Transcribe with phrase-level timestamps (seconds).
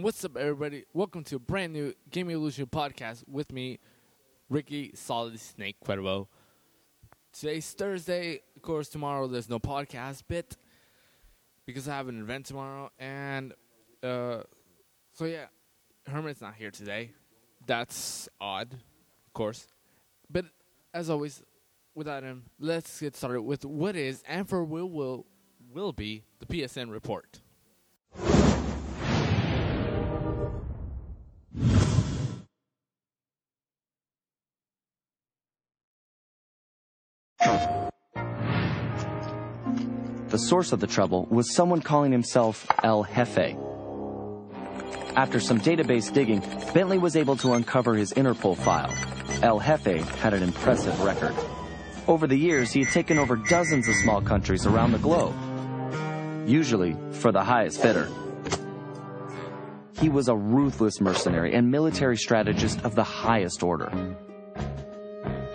[0.00, 0.86] And what's up, everybody?
[0.94, 3.80] Welcome to a brand new Gaming Illusion podcast with me,
[4.48, 6.26] Ricky Solid Snake Cuervo.
[7.34, 8.40] Today's Thursday.
[8.56, 10.56] Of course, tomorrow there's no podcast bit
[11.66, 12.90] because I have an event tomorrow.
[12.98, 13.52] And
[14.02, 14.44] uh,
[15.12, 15.48] so, yeah,
[16.06, 17.10] Herman's not here today.
[17.66, 19.66] That's odd, of course.
[20.30, 20.46] But
[20.94, 21.42] as always,
[21.94, 25.26] without him, let's get started with what is and for will will
[25.70, 27.42] will be the PSN report.
[40.28, 43.56] The source of the trouble was someone calling himself El Jefe.
[45.16, 46.40] After some database digging,
[46.72, 48.94] Bentley was able to uncover his Interpol file.
[49.42, 51.34] El Jefe had an impressive record.
[52.06, 55.34] Over the years, he had taken over dozens of small countries around the globe,
[56.46, 58.08] usually for the highest bidder.
[59.98, 64.16] He was a ruthless mercenary and military strategist of the highest order.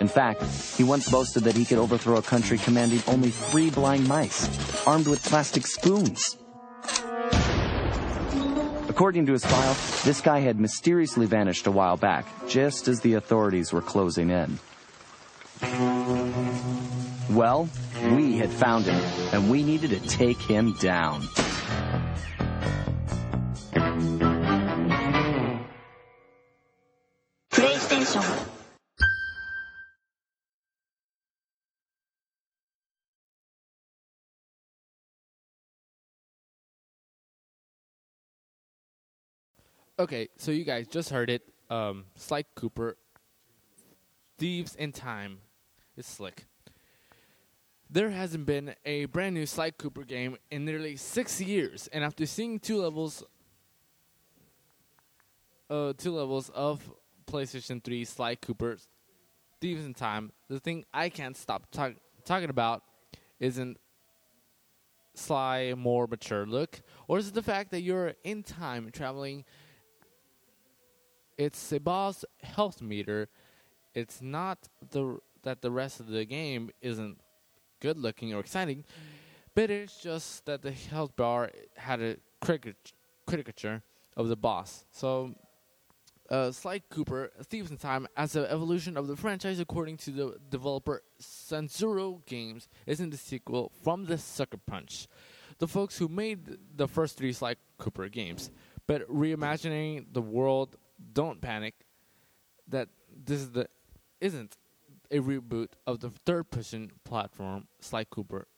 [0.06, 0.40] In fact,
[0.76, 4.46] he once boasted that he could overthrow a country commanding only three blind mice,
[4.86, 6.36] armed with plastic spoons.
[8.88, 13.14] According to his file, this guy had mysteriously vanished a while back, just as the
[13.14, 14.60] authorities were closing in.
[17.28, 17.68] Well,
[18.14, 21.22] we had found him, and we needed to take him down.
[39.98, 41.42] Okay, so you guys just heard it.
[41.70, 42.96] Um, Sly Cooper,
[44.38, 45.38] Thieves in Time.
[45.96, 46.44] is slick.
[47.88, 52.26] There hasn't been a brand new Sly Cooper game in nearly six years, and after
[52.26, 53.24] seeing two levels,
[55.70, 56.82] uh, two levels of
[57.26, 58.76] PlayStation 3 Sly Cooper,
[59.60, 62.82] Thieves in Time, the thing I can't stop talk- talking about
[63.40, 63.78] isn't
[65.14, 69.46] Sly more mature look, or is it the fact that you're in time traveling?
[71.38, 73.28] It's boss health meter.
[73.94, 77.18] It's not the that the rest of the game isn't
[77.80, 78.84] good looking or exciting,
[79.54, 82.16] but it's just that the health bar had a
[83.26, 83.82] caricature
[84.16, 84.84] of the boss.
[84.90, 85.34] So,
[86.30, 90.36] uh, Sly Cooper, Thieves in Time, as an evolution of the franchise, according to the
[90.50, 95.06] developer Sanzaru Games, isn't the sequel from the Sucker Punch,
[95.58, 98.50] the folks who made the first three Sly Cooper games.
[98.86, 100.76] But reimagining the world,
[101.12, 101.74] don't panic.
[102.68, 103.68] That this is the
[104.20, 104.56] isn't
[105.10, 108.48] a reboot of the third-person platform Sly Cooper.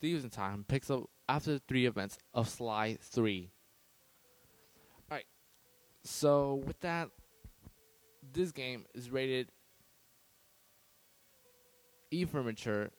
[0.00, 3.50] Thieves in Time picks up after the three events of Sly 3.
[5.10, 5.26] Alright,
[6.04, 7.10] so with that,
[8.32, 9.50] this game is rated
[12.10, 12.90] E for mature,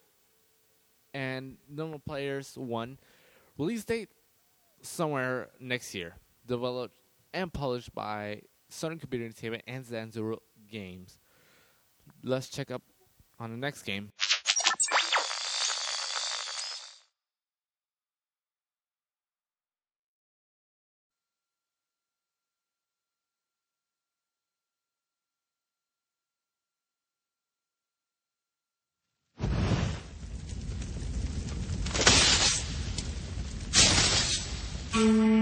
[1.13, 2.98] and normal players 1.
[3.58, 4.09] Release date
[4.81, 6.16] somewhere next year.
[6.48, 6.96] Developed
[7.34, 10.37] and published by Sony Computer Entertainment and Sanzaru
[10.69, 11.19] Games.
[12.23, 12.81] Let's check up
[13.39, 14.11] on the next game.
[34.93, 35.41] So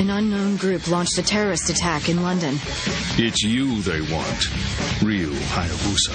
[0.00, 2.58] An unknown group launched a terrorist attack in London.
[3.16, 4.50] It's you they want.
[5.02, 6.10] Ryu Hayabusa.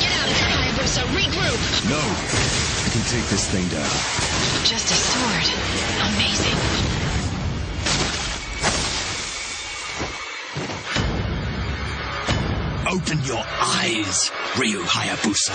[0.00, 1.02] Get out of here, Hayabusa.
[1.12, 1.60] Regroup.
[1.90, 2.00] No!
[2.00, 3.90] I can take this thing down.
[4.64, 5.46] Just a sword.
[6.14, 6.86] Amazing.
[12.88, 15.52] Open your eyes, Ryu Hayabusa.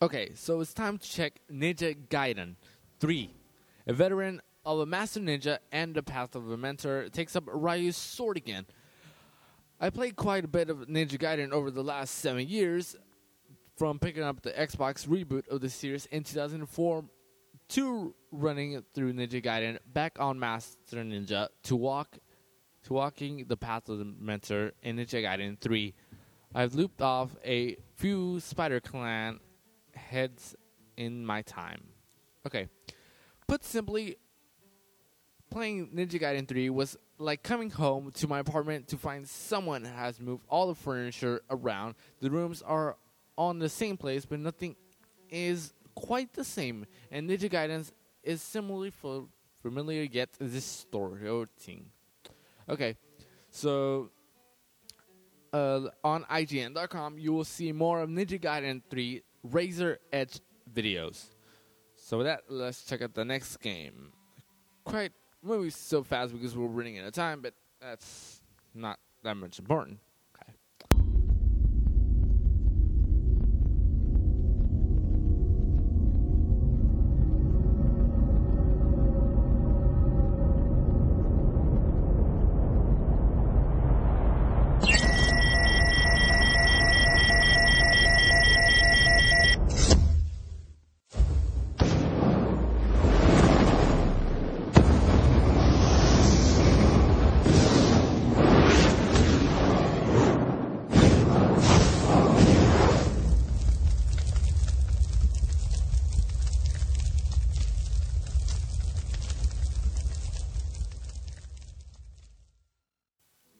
[0.00, 2.54] Okay, so it's time to check Ninja Gaiden
[3.00, 3.34] 3.
[3.88, 7.96] A veteran of a master ninja and the path of a mentor takes up Ryu's
[7.96, 8.66] sword again.
[9.80, 12.96] I played quite a bit of Ninja Gaiden over the last seven years,
[13.76, 17.04] from picking up the Xbox reboot of the series in 2004
[17.70, 22.18] to running through Ninja Gaiden back on Master Ninja to walk
[22.84, 25.94] to walking the path of the mentor in Ninja Gaiden 3.
[26.54, 29.40] I've looped off a few Spider Clan
[29.94, 30.54] heads
[30.96, 31.82] in my time.
[32.46, 32.68] Okay.
[33.48, 34.16] Put simply,
[35.52, 40.18] playing Ninja Gaiden 3 was like coming home to my apartment to find someone has
[40.18, 41.94] moved all the furniture around.
[42.20, 42.96] The rooms are
[43.36, 44.76] on the same place, but nothing
[45.30, 46.86] is quite the same.
[47.10, 47.90] And Ninja Gaiden
[48.22, 48.92] is similarly
[49.62, 51.86] familiar yet distorting.
[52.68, 52.96] Okay,
[53.50, 54.10] so
[55.52, 60.40] uh, on IGN.com, you will see more of Ninja Gaiden 3 Razor Edge
[60.72, 61.26] videos.
[61.96, 64.12] So with that, let's check out the next game.
[64.84, 65.12] Quite
[65.42, 68.40] moving so fast because we're running out of time, but that's
[68.74, 69.98] not that much important.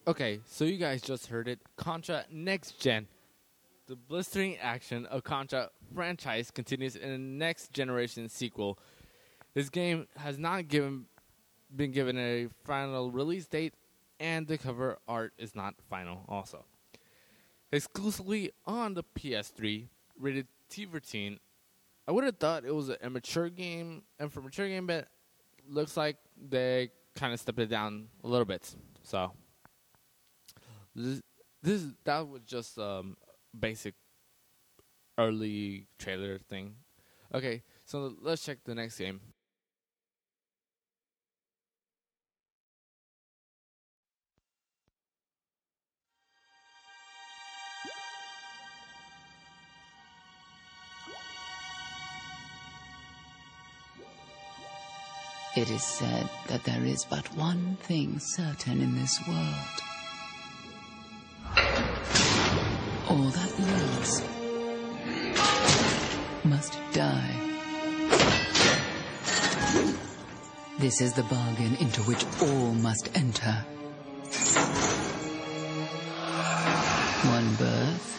[0.06, 0.40] Okay.
[0.46, 1.60] So you guys just heard it.
[1.76, 3.06] Contra Next Gen.
[3.86, 8.78] The blistering action of Contra franchise continues in the next generation sequel.
[9.54, 11.06] This game has not given
[11.74, 13.74] been given a final release date,
[14.20, 16.64] and the cover art is not final also.
[17.70, 19.88] Exclusively on the PS3,
[20.18, 21.38] rated T13.
[22.06, 25.08] I would have thought it was an immature game, and for mature game, but
[25.68, 28.74] looks like they kind of stepped it down a little bit.
[29.02, 29.32] So
[30.94, 31.20] this,
[31.62, 33.16] this that was just um
[33.58, 33.94] basic
[35.18, 36.74] early trailer thing.
[37.34, 39.20] Okay, so let's check the next game.
[55.54, 59.91] It is said that there is but one thing certain in this world.
[70.92, 73.64] This is the bargain into which all must enter.
[77.30, 78.12] One birth,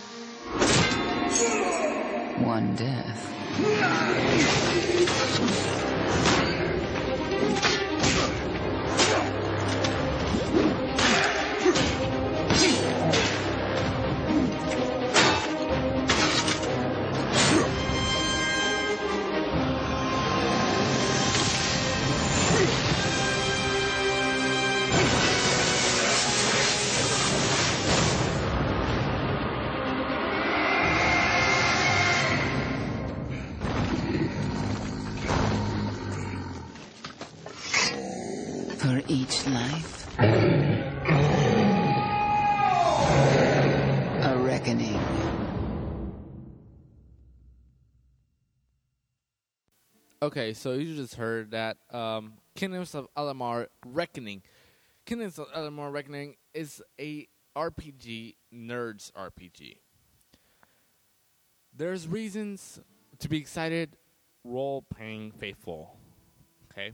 [2.39, 3.93] one death.
[50.23, 54.42] Okay, so you just heard that um, Kingdoms of Amalur Reckoning.
[55.06, 57.27] Kingdoms of Amalur Reckoning is a
[57.57, 59.80] RPG, nerds RPG.
[61.75, 62.80] There's reasons
[63.19, 63.97] to be excited,
[64.45, 65.97] role playing faithful.
[66.71, 66.94] Okay?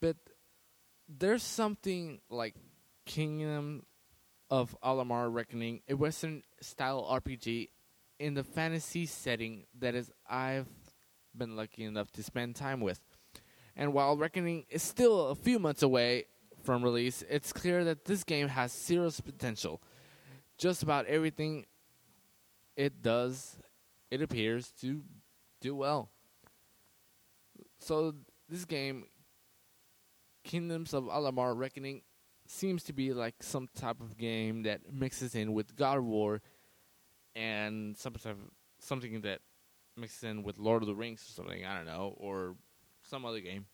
[0.00, 0.16] But
[1.10, 2.54] there's something like
[3.04, 3.84] Kingdom
[4.48, 7.68] of Amalur Reckoning, a Western style RPG
[8.18, 10.68] in the fantasy setting that is I've
[11.36, 13.00] been lucky enough to spend time with.
[13.76, 16.26] And while Reckoning is still a few months away
[16.62, 19.82] from release, it's clear that this game has serious potential.
[20.56, 21.66] Just about everything
[22.76, 23.56] it does,
[24.10, 25.02] it appears to
[25.60, 26.10] do well.
[27.78, 28.14] So
[28.48, 29.04] this game,
[30.42, 32.02] Kingdoms of Amalur Reckoning,
[32.46, 36.40] seems to be like some type of game that mixes in with God of War
[37.36, 38.38] and some type of,
[38.80, 39.40] something that
[39.96, 41.64] mixes in with Lord of the Rings or something.
[41.64, 42.56] I don't know, or
[43.02, 43.66] some other game.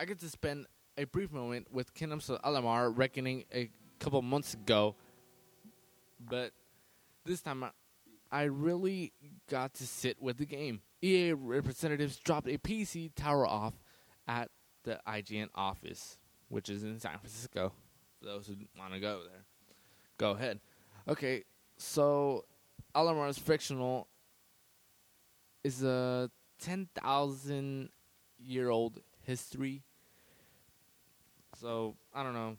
[0.00, 4.54] I get to spend a brief moment with Kingdoms of Amalur Reckoning a couple months
[4.54, 4.96] ago,
[6.18, 6.52] but
[7.24, 7.72] this time I-
[8.30, 9.12] I really
[9.48, 10.82] got to sit with the game.
[11.02, 13.74] EA representatives dropped a PC tower off
[14.26, 14.50] at
[14.82, 17.72] the IGN office, which is in San Francisco.
[18.18, 19.44] For those who want to go there,
[20.18, 20.60] go ahead.
[21.06, 21.44] Okay,
[21.78, 22.44] so
[22.94, 24.08] Amalur's fictional
[25.64, 26.30] is a
[26.60, 27.88] 10,000
[28.38, 29.82] year old history.
[31.60, 32.56] So, I don't know.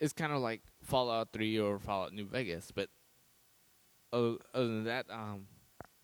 [0.00, 2.88] It's kind of like Fallout 3 or Fallout New Vegas, but
[4.12, 5.46] other, other than that, um,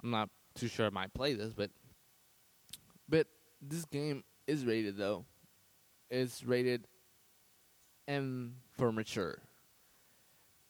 [0.03, 1.71] I'm not too sure I might play this, but
[3.09, 3.27] but
[3.61, 5.25] this game is rated though.
[6.11, 6.87] It's rated
[8.07, 9.39] M for mature.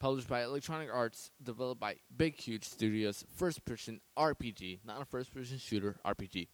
[0.00, 5.34] Published by Electronic Arts, developed by Big Huge Studios, first person RPG, not a first
[5.34, 6.46] person shooter, RPG.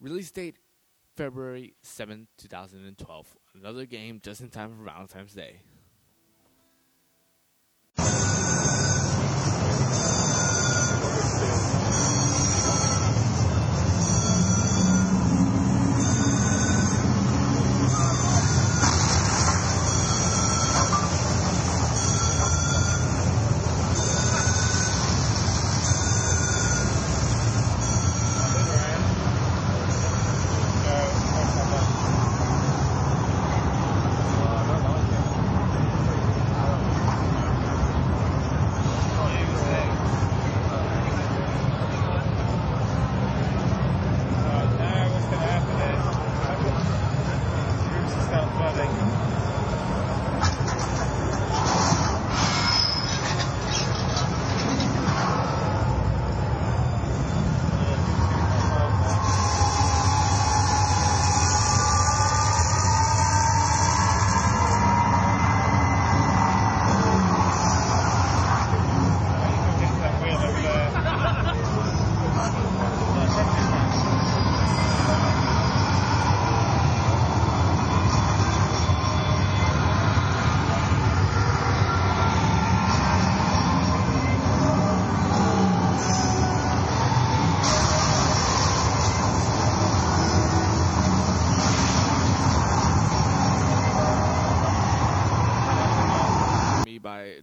[0.00, 0.56] Release date
[1.16, 3.36] February 7, 2012.
[3.54, 5.62] Another game just in time for Valentine's Day.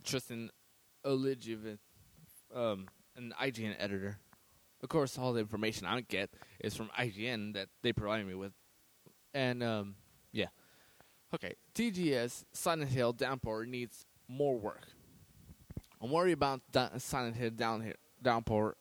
[0.07, 0.49] Tristan
[1.03, 1.77] Ogilvie,
[2.55, 4.17] um, an IGN editor.
[4.81, 8.53] Of course, all the information I get is from IGN that they provide me with.
[9.33, 9.95] And, um,
[10.31, 10.47] yeah.
[11.33, 14.87] Okay, TGS Silent Hill Downpour needs more work.
[16.01, 18.77] I'm worried about da- Silent Hill Down Downpour.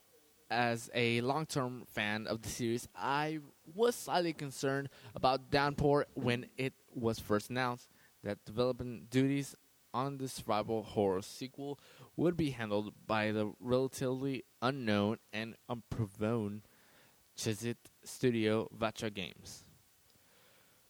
[0.48, 3.40] As a long term fan of the series, I
[3.74, 7.88] was slightly concerned about Downpour when it was first announced
[8.22, 9.56] that development duties
[9.96, 11.80] on the survival horror sequel
[12.16, 16.62] would be handled by the relatively unknown and unproven
[17.36, 19.64] Chizit studio Vatra Games.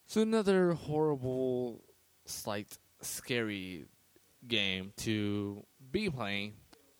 [0.05, 1.83] So another horrible,
[2.25, 3.85] slight, scary
[4.45, 6.53] game to be playing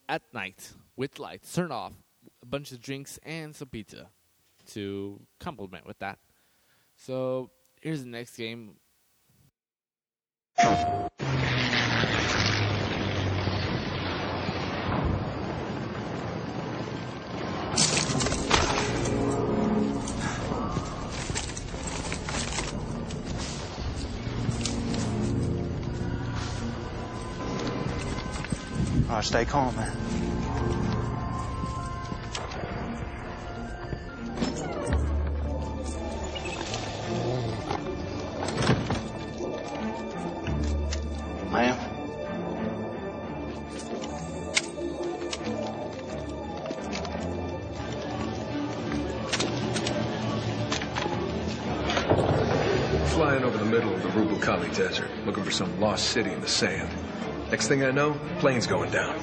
[0.08, 1.94] at night with lights turned off,
[2.42, 4.08] a bunch of drinks and some pizza
[4.68, 6.20] to complement with that.
[6.96, 8.76] So here's the next game.
[29.28, 29.92] Stay calm, man.
[53.08, 54.40] Flying over the middle of the Rubel
[54.74, 57.07] Desert, looking for some lost city in the sand.
[57.52, 59.18] Next thing I know, plane's going down.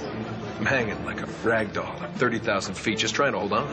[0.59, 3.69] I'm hanging like a rag doll at 30,000 feet, just trying to hold on.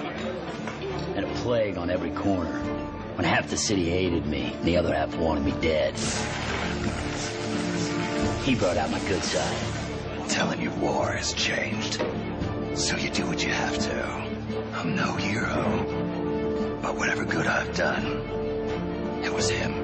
[1.15, 2.60] and a plague on every corner.
[3.15, 5.93] When half the city hated me, and the other half wanted me dead.
[8.43, 9.58] He brought out my good side.
[10.29, 12.01] Telling you war has changed.
[12.75, 14.05] So you do what you have to.
[14.74, 16.79] I'm no hero.
[16.81, 18.05] But whatever good I've done,
[19.24, 19.81] it was him.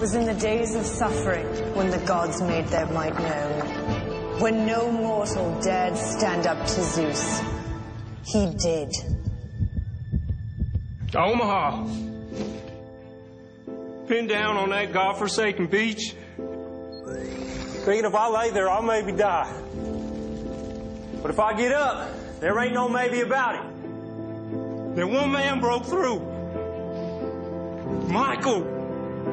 [0.00, 4.40] Was in the days of suffering when the gods made their might known.
[4.40, 7.42] when no mortal dared stand up to Zeus.
[8.24, 8.90] He did.
[11.14, 11.84] Omaha.
[14.08, 16.14] Pinned down on that godforsaken beach.
[17.84, 19.52] Thinking if I lay there, I'll maybe die.
[21.20, 22.08] But if I get up,
[22.40, 23.62] there ain't no maybe about it.
[24.96, 26.20] Then one man broke through.
[28.08, 28.79] Michael.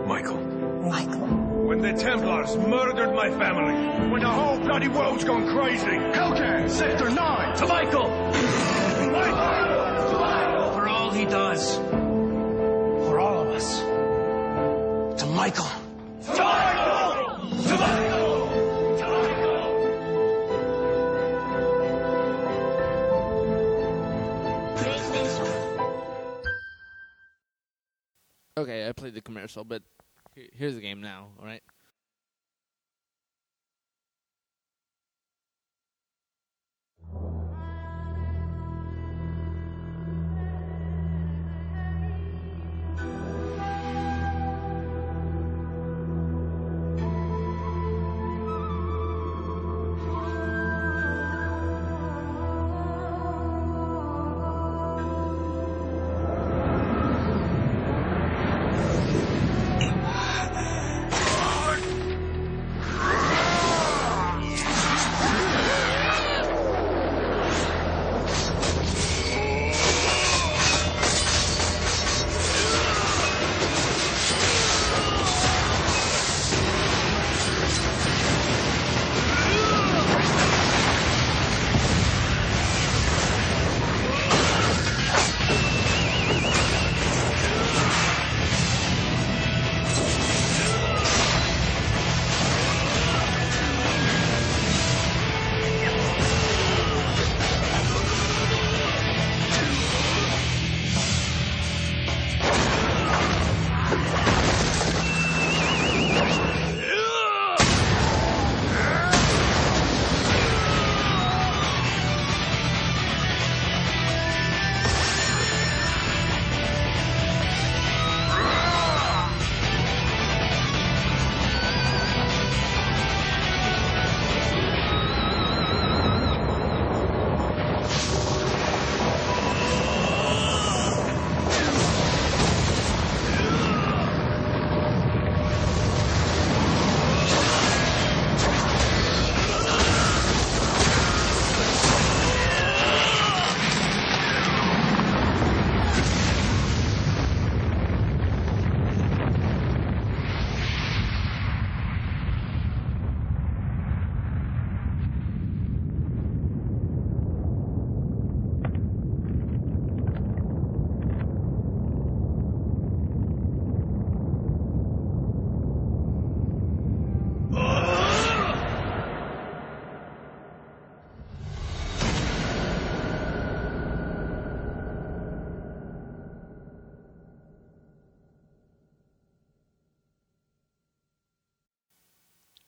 [0.07, 0.37] Michael.
[0.37, 1.27] Michael.
[1.67, 4.09] When the Templars murdered my family.
[4.09, 5.85] When the whole bloody world's gone crazy.
[5.85, 7.57] Hellcat, Sector 9.
[7.57, 8.07] To Michael!
[8.07, 10.11] Michael!
[10.11, 10.71] To Michael!
[10.71, 11.75] For all he does.
[11.75, 13.81] For all of us.
[15.19, 15.65] To Michael.
[15.65, 17.49] To Michael!
[17.67, 18.27] To Michael!
[28.57, 29.83] Okay, I played the commercial, but
[30.38, 31.63] here- here's the game now, alright?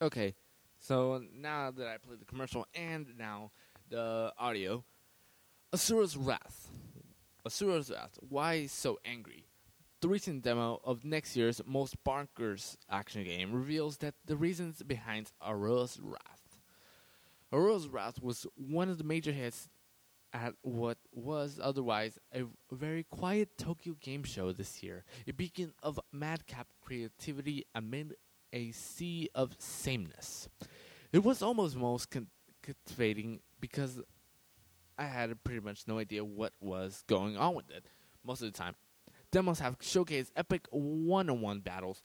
[0.01, 0.33] Okay,
[0.79, 3.51] so now that I played the commercial and now
[3.89, 4.85] the audio,
[5.73, 6.69] Asura's Wrath.
[7.45, 8.17] Asura's Wrath.
[8.21, 9.45] Why so angry?
[9.99, 15.31] The recent demo of next year's most bonkers action game reveals that the reasons behind
[15.45, 16.59] Asura's Wrath.
[17.51, 19.67] Asura's Wrath was one of the major hits
[20.31, 25.99] at what was otherwise a very quiet Tokyo game show this year, a beacon of
[26.13, 28.15] madcap creativity amid
[28.53, 30.49] a sea of sameness.
[31.11, 32.07] It was almost most
[32.61, 33.99] captivating because
[34.97, 37.85] I had pretty much no idea what was going on with it
[38.23, 38.75] most of the time.
[39.31, 42.01] Demos have showcased epic one on one battles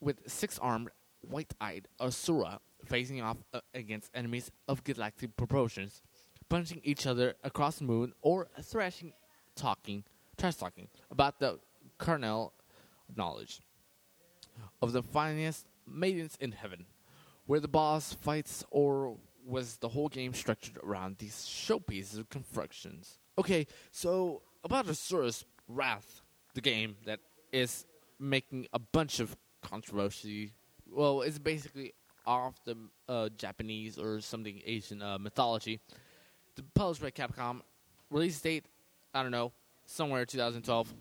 [0.00, 0.88] with six armed,
[1.20, 6.02] white eyed Asura facing off uh, against enemies of galactic proportions,
[6.48, 9.12] punching each other across the moon or thrashing,
[9.56, 10.04] talking,
[10.36, 11.58] trash talking about the
[11.98, 12.52] kernel
[13.16, 13.60] knowledge
[14.82, 16.86] of the finest maidens in heaven,
[17.46, 19.16] where the boss fights or
[19.46, 23.18] was the whole game structured around these showpieces of constructions.
[23.38, 26.22] Okay, so about Asura's Wrath,
[26.54, 27.20] the game that
[27.52, 27.84] is
[28.18, 30.52] making a bunch of controversy.
[30.90, 31.94] Well, it's basically
[32.26, 32.76] off the
[33.08, 35.80] uh, Japanese or something Asian uh, mythology.
[36.56, 37.60] The published by Capcom,
[38.10, 38.66] release date,
[39.12, 39.52] I don't know,
[39.84, 40.94] somewhere 2012,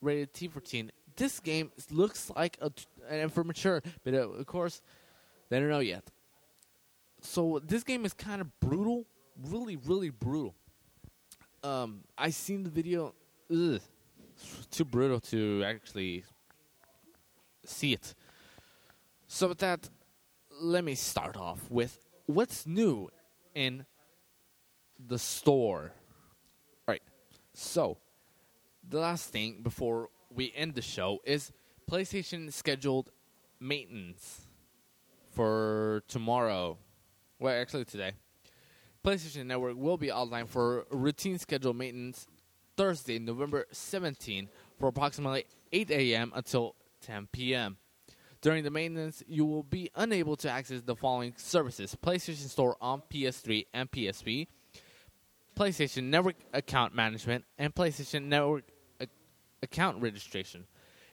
[0.00, 0.90] rated T14.
[1.16, 2.70] This game looks like a
[3.08, 4.82] and for mature, but uh, of course,
[5.48, 6.10] they don't know yet.
[7.20, 9.06] so this game is kind of brutal,
[9.42, 10.54] really, really brutal.
[11.62, 13.14] Um, I seen the video.
[13.50, 13.80] Ugh,
[14.70, 16.24] too brutal to actually
[17.64, 18.14] see it.
[19.26, 19.88] So with that,
[20.60, 23.08] let me start off with what's new
[23.54, 23.86] in
[24.98, 25.92] the store.
[26.86, 27.02] Right.
[27.54, 27.98] So,
[28.88, 31.52] the last thing before we end the show is
[31.90, 33.10] PlayStation scheduled
[33.60, 34.46] maintenance
[35.30, 36.78] for tomorrow.
[37.38, 38.12] Well, actually today.
[39.04, 42.26] PlayStation Network will be outlined for routine scheduled maintenance
[42.76, 46.32] Thursday, November 17 for approximately 8 a.m.
[46.34, 47.76] until 10 p.m.
[48.40, 53.02] During the maintenance, you will be unable to access the following services PlayStation Store on
[53.10, 54.46] PS3 and PSP,
[55.56, 58.64] PlayStation Network account management, and PlayStation Network
[59.66, 60.64] account registration.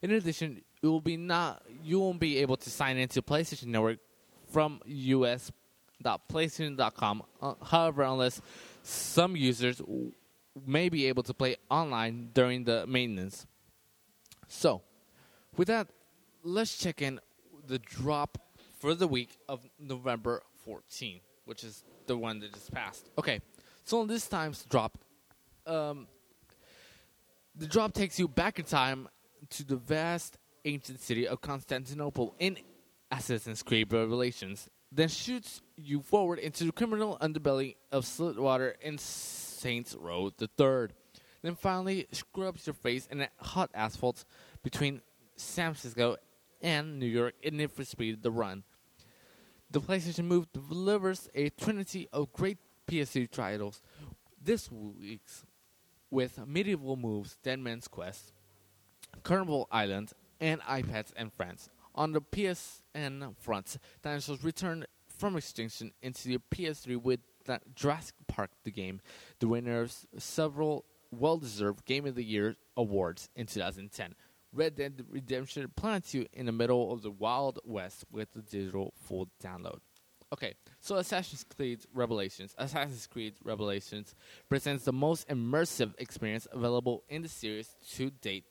[0.01, 3.99] In addition, you will be not you won't be able to sign into PlayStation Network
[4.51, 7.23] from us.playstation.com.
[7.41, 8.41] Uh, however, unless
[8.83, 9.81] some users
[10.65, 13.47] may be able to play online during the maintenance.
[14.47, 14.83] So,
[15.57, 15.87] with that,
[16.43, 17.19] let's check in
[17.65, 18.37] the drop
[18.79, 23.09] for the week of November 14, which is the one that just passed.
[23.17, 23.41] Okay,
[23.85, 24.99] so on this time's drop,
[25.65, 26.07] um,
[27.55, 29.07] the drop takes you back in time
[29.49, 32.57] to the vast ancient city of Constantinople in
[33.11, 39.95] Assassin's Creed Revelations, then shoots you forward into the criminal underbelly of Slitwater in Saints
[39.95, 40.93] Row the Third.
[41.41, 44.25] Then finally scrubs your face in hot asphalt
[44.63, 45.01] between
[45.35, 46.17] San Francisco
[46.61, 48.63] and New York in Need for Speed The Run.
[49.69, 53.81] The PlayStation Move delivers a trinity of great PS2 titles
[54.41, 55.45] this week's
[56.13, 58.31] with Medieval Moves, Deadmund's Quest,
[59.23, 61.69] Carnival Island, and EyePet and Friends.
[61.95, 67.19] On the PSN front, dinosaurs returned from extinction into the PS3 with
[67.75, 69.01] Jurassic Park the game,
[69.39, 74.13] the winner of several well-deserved Game of the Year awards in 2010.
[74.51, 78.93] Red Dead Redemption plants you in the middle of the Wild West with the digital
[78.95, 79.79] full download.
[80.33, 82.55] Okay, so Assassin's Creed Revelations.
[82.57, 84.15] Assassin's Creed Revelations
[84.49, 88.45] presents the most immersive experience available in the series to date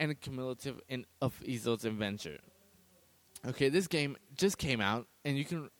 [0.00, 2.38] and cumulative in, of Ezio's adventure.
[3.46, 5.70] Okay, this game just came out and you can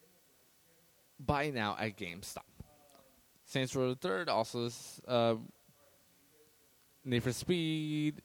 [1.19, 2.47] buy now at GameStop.
[3.45, 5.35] Saints Row the Third also is, uh,
[7.05, 8.23] Need for Speed,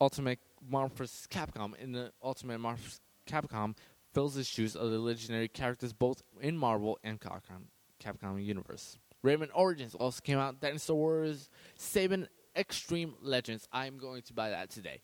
[0.00, 1.28] Ultimate Marvel vs.
[1.30, 1.76] Capcom.
[1.76, 2.84] In the Ultimate Marvel.
[3.26, 3.74] Capcom
[4.14, 7.66] fills the shoes of the legendary characters both in Marvel and Capcom,
[8.02, 8.96] Capcom universe.
[9.24, 10.60] Rayman Origins also came out.
[10.60, 13.68] Dinosaur Wars, Saban Extreme Legends.
[13.72, 15.00] I'm going to buy that today.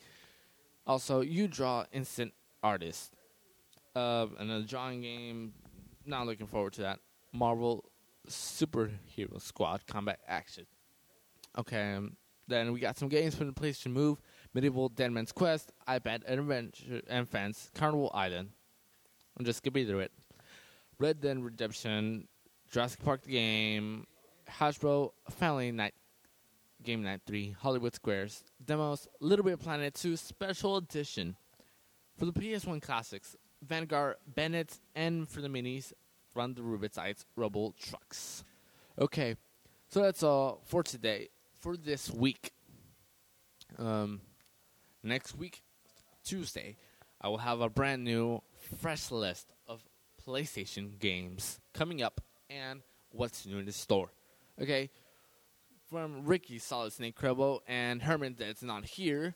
[0.87, 3.14] Also, uDraw Instant Artist.
[3.96, 5.53] Uh, another drawing game.
[6.07, 7.01] Not looking forward to that.
[7.33, 7.85] Marvel
[8.29, 10.66] Superhero Squad Combat Action.
[11.59, 14.20] Okay, um, then we got some games from the PlayStation Move,
[14.55, 18.51] Medieval Deadmund's Quest, iPad Adventure and Fans, Carnival Island.
[19.40, 20.12] I'm just skipping through it.
[20.98, 22.29] Red Dead Redemption,
[22.70, 24.07] Jurassic Park the game,
[24.46, 25.94] Hasbro Family Night
[26.83, 31.37] Game Night 3, Hollywood Squares, demos, Little Big Planet 2 Special Edition.
[32.18, 33.35] For the PS1 classics,
[33.66, 35.94] Vanguard, Bennett, and for the minis,
[36.35, 38.44] Run the Rubicides, Rubble Trucks.
[39.00, 39.37] Okay,
[39.88, 41.29] so that's all for today.
[41.59, 42.53] For this week,
[43.79, 44.20] um,
[45.03, 45.62] next week,
[46.22, 46.76] Tuesday,
[47.22, 49.83] I will have a brand new, fresh list of
[50.27, 54.11] PlayStation games coming up and what's new in the store.
[54.61, 54.90] Okay,
[55.88, 59.35] from Ricky Solid Snake Crebo and Herman that's not here,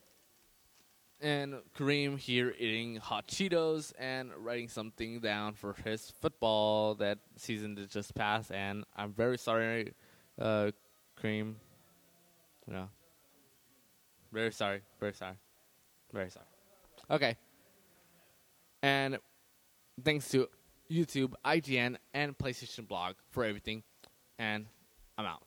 [1.20, 7.74] and Kareem here eating hot Cheetos and writing something down for his football that season
[7.76, 8.52] that just passed.
[8.52, 9.94] And I'm very sorry,
[10.38, 10.70] uh,
[11.20, 11.54] Kareem.
[12.70, 12.86] Yeah.
[14.32, 14.82] Very sorry.
[15.00, 15.36] Very sorry.
[16.12, 16.46] Very sorry.
[17.10, 17.36] Okay.
[18.84, 19.18] And
[20.04, 20.46] thanks to
[20.90, 23.82] YouTube, IGN, and PlayStation Blog for everything.
[24.38, 24.66] And
[25.16, 25.40] I'm out.